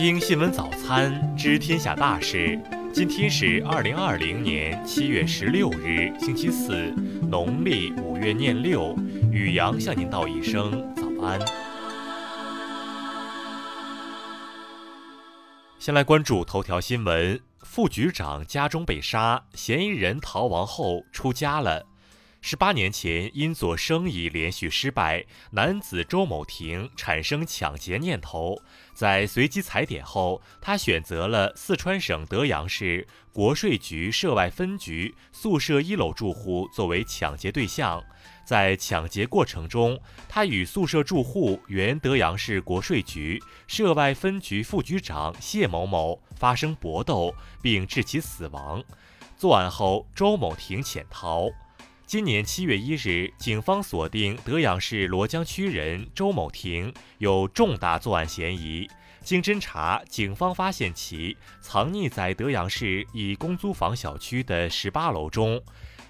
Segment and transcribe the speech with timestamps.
[0.00, 2.58] 听新闻早餐知天下大事。
[2.90, 6.72] 今天是二零二零年七月十六日，星期四，
[7.28, 8.96] 农历五月廿六。
[9.30, 11.38] 雨阳向您道一声早安。
[15.78, 21.89] 先来关注头条新闻：副局长家中被杀，嫌疑人逃亡后出家了。
[22.42, 28.56] 十八年前，因做生意连续失败，男子周某婷产生抢劫念头。
[28.94, 38.02] 在随机踩点后，他选择了四川省德阳市国税局涉外分局宿舍一楼住户作为抢劫对象。
[38.42, 48.82] 在抢劫过程中，他与宿舍住户原德阳市国税局涉外分局副局长谢某某发生搏斗，并致其死亡。
[49.36, 51.50] 作案后，周某婷潜逃。
[52.10, 58.90] 今年七月一日，警方锁定德阳市罗江区人周某婷有重大作案嫌疑。
[59.22, 65.62] 经侦查，警方发现其藏匿在德阳市一公租房小区的十八楼中。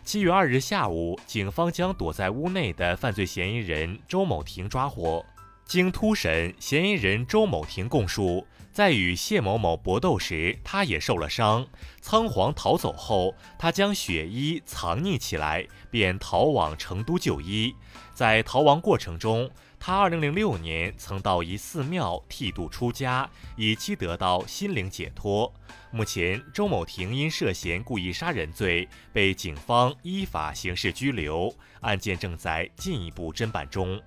[0.03, 5.23] 七月二日下午，警方将躲在屋内的犯罪嫌疑人周某婷抓获。
[5.67, 8.47] 经突审，嫌疑人周某婷供述。
[8.73, 11.67] 在与谢某某搏斗时，他也受了伤。
[12.01, 17.75] 仓皇逃走后，他将血衣藏匿起来，便逃往成都就医。
[18.15, 25.53] 在逃亡过程中，他2006年曾到一寺庙剃度出家，以期得到心灵解脱。
[25.91, 34.01] 目前，周某婷因涉嫌故意杀人罪被警方依法刑事拘留，案件正在进一步侦办中。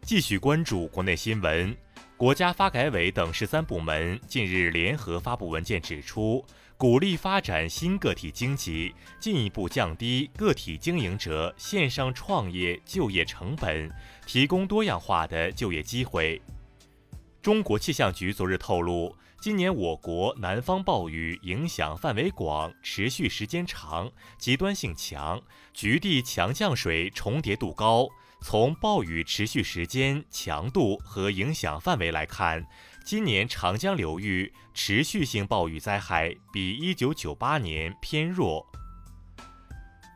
[0.00, 1.76] 继续关注国内新闻。
[2.18, 6.42] 国家发改委等十三部门近日联合发布文件，指出，
[6.78, 13.92] 鼓励发展新个体经济，进一步降低个体经营者线上创业就业成本，
[14.24, 16.40] 提供多样化的就业机会。
[17.42, 25.42] 中国气象局昨日透露，今年我国南方暴雨影响范围广、持续时间长、极端性强，
[25.74, 28.08] 局地强降水重叠度高。
[28.42, 32.64] 从暴雨持续时间、强度和影响范围来看，
[33.04, 38.64] 今年长江流域持续性暴雨灾害比1998年偏弱。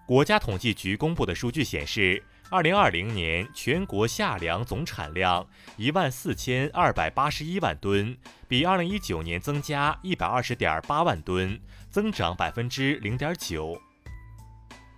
[0.06, 5.46] 国家统计局公布的数据显示，2020年全国夏粮总产量
[5.78, 8.16] 14,281万吨，
[8.48, 11.60] 比2019年增加120.8万吨，
[11.90, 13.89] 增长0.9%。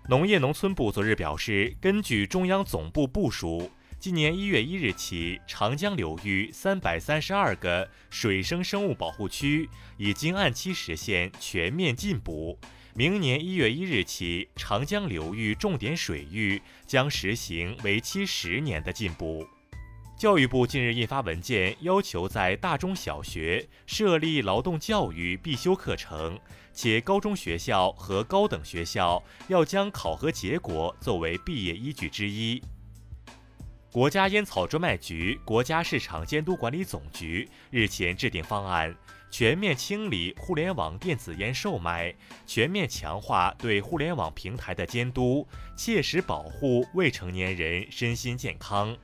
[0.09, 3.71] 农业农村部昨日表示，根据中央总部部署，
[4.01, 12.59] 今年一月一日起，长江流域三百三十二个水生生物保护区已经按期实现全面禁捕。
[12.95, 19.47] 明年一月一日起，长江流域重点水域将实行为期十年的禁捕。
[20.22, 26.38] 教育部近日印发文件，要求在大中小学设立劳动教育必修课程。
[26.72, 32.62] 且高中学校和高等学校要将考核结果作为毕业依据之一。
[33.91, 38.94] 国家烟草专卖局、国家市场监督管理总局日前制定方案，
[39.28, 42.15] 全面清理互联网电子烟售卖，
[42.47, 45.44] 全面强化对互联网平台的监督，
[45.77, 48.97] 切实保护未成年人身心健康。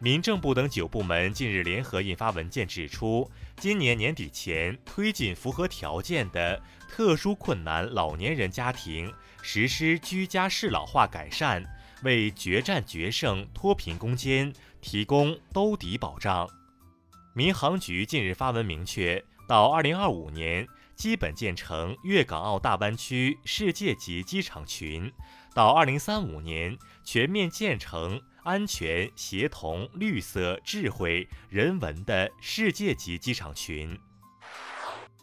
[0.00, 11.64] 民政部等九部门近日联合印发文件，指出，今年年底前推进符合条件的特殊困难老年人家庭实施居家适老化改善，
[12.04, 16.48] 为决战决胜脱贫攻坚提供兜底保障。
[17.34, 20.64] 民航局近日发文明确，到二零二五年
[20.98, 25.10] 基本建成粤港澳大湾区世界级机场群，
[25.54, 28.20] 到二零三五年全面建成。
[28.44, 33.98] 安全、协同、绿色、智慧、人文的世界级机场群。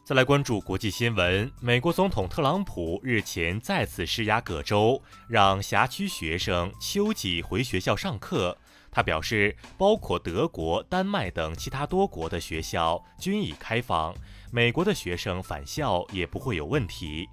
[0.03, 8.55] 再来关注国际新闻，美国总统特朗普日前再次施压各州，让辖区学生秋季回学校上课。
[8.95, 14.15] 他表示，包括德国、丹麦等其他多国的学校均已开放，
[14.53, 17.27] 美国的学生返校也不会有问题。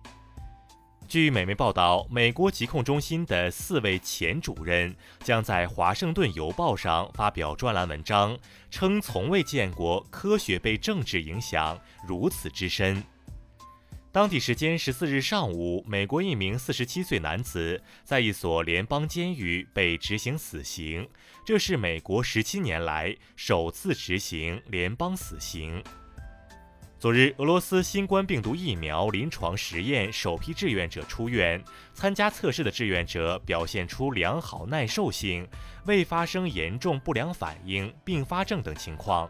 [1.06, 8.36] 据美媒报道，美国疾控中心的四位前主任将在《华盛顿邮报》上发表专栏文章，
[8.68, 13.04] 称从未见过科学被政治影响如此之深。
[14.12, 21.08] 当地时间十四日上午，美国一名四十七岁男子在一所联邦监狱被执行死刑，
[21.46, 25.82] 这是美国十七年来首次执行联邦死刑。
[26.98, 35.48] 昨日，俄罗斯新冠病毒疫苗临床实验首批志愿者出院，参加测试的志愿者表现出良好耐受性，
[35.86, 39.28] 未发生严重不良反应、并发症等情况。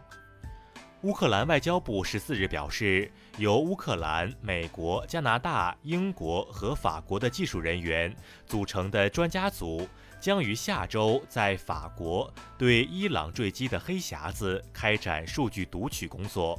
[1.03, 8.15] 乌克兰外交部十四日表示，由乌克兰、美国、加拿大、英国和法国的技术人员
[8.45, 9.85] 组成的专家组
[10.21, 16.57] 将于下周在法国对伊朗坠机的“黑匣子”开展数据读取工作。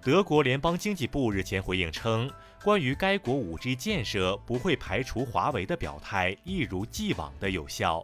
[0.00, 2.30] 德国联邦经济部日前回应称，
[2.64, 8.02] 关于该国 5G 建设不会排除华为的表态一如既往的有效。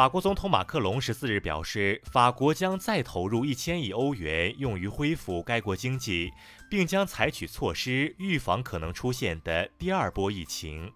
[0.00, 6.32] 法国总统马克龙十四日表示，法国将再投入一千亿欧元用于恢复该国经济，
[6.70, 10.90] 并将采取措施预防可能出现的第二波疫情。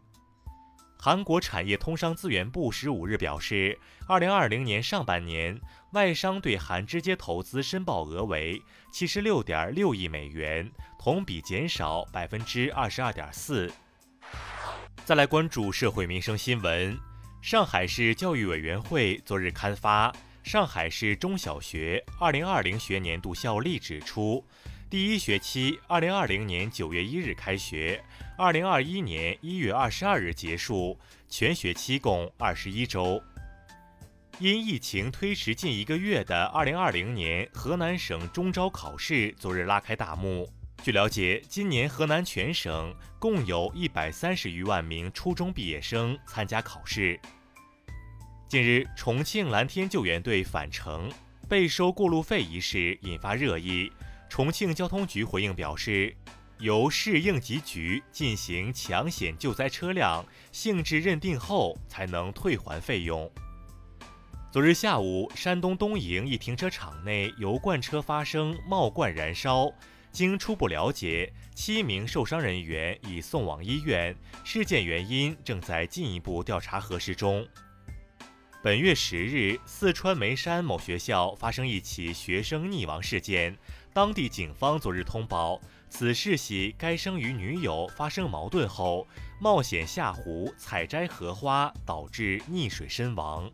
[0.99, 3.79] 韩国产业通商资源部十五日表示，
[4.09, 5.61] 二零二零年上半年
[5.93, 8.59] 外商对韩直接投资申报额为
[8.91, 13.71] 七十六点六亿美元，同比减少百分之二十二点四。
[15.05, 16.99] 再来关注社会民生新闻。
[17.45, 20.11] 上海市教育委员会昨日刊发
[20.43, 24.43] 《上海市中小学2020学年度校例》，指出，
[24.89, 28.03] 第一学期2020年9月1日开学
[28.39, 30.99] ，2021年1月22日结束，
[31.29, 33.23] 全学期共21周。
[34.39, 40.49] 因疫情推迟近一个月的2020年河南省中招考试昨日拉开大幕。
[40.85, 47.19] 据了解，今年河南全省共有一百三十余万名初中毕业生参加考试。
[48.47, 51.11] 近日，重庆蓝天救援队返程
[51.49, 53.91] 被收过路费一事引发热议。
[54.29, 56.15] 重庆交通局回应表示，
[56.59, 60.23] 由市应急局进行抢险救灾车辆
[60.53, 63.33] 性质认定后，才能退还费用。
[64.53, 69.73] 昨日下午，山东东营一停车场内油罐车发生冒罐燃烧。
[70.15, 77.45] 经初步了解，七名受伤人员已送往医院，事件原因正在进一步调查核实中。
[78.63, 83.59] 本月十日，四川眉山某学校发生一起学生溺亡事件，
[83.93, 89.09] 当地警方昨日通报，此事系该生与女友发生矛盾后，
[89.41, 93.51] 冒险下湖采摘荷花，导致溺水身亡。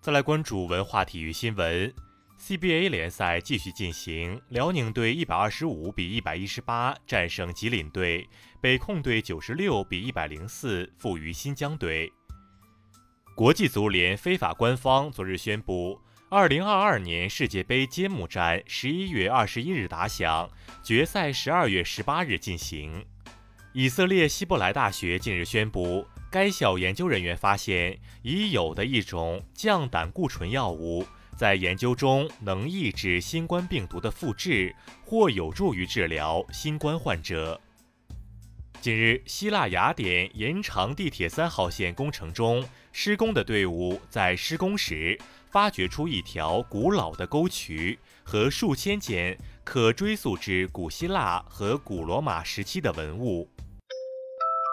[0.00, 1.92] 再来关注文化体育新闻。
[2.40, 8.26] CBA 联赛继续进行，辽宁队一百二十五比一百一十八战胜吉林队，
[8.62, 12.10] 北控队九十六比一百零四负于新疆队。
[13.36, 16.00] 国际足联非法官方昨日宣布，
[16.30, 20.48] 二零二二年世界杯揭幕战十一月二十一日打响，
[20.82, 23.04] 决赛十二月十八日进行。
[23.74, 31.06] 以色列希伯来大学近日宣布，该校研究人员发现已有的一种降胆固醇药物。
[31.40, 34.76] 在研究中，能抑制新冠病毒的复制，
[35.06, 37.58] 或有助于治疗新冠患者。
[38.78, 53.48] 近日，希腊雅典延长地铁三号线工程中，施工的队伍在施工时发掘出一条古老的沟渠和数千件可追溯至古希腊和古罗马时期的文物。